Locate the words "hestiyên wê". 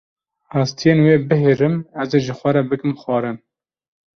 0.53-1.15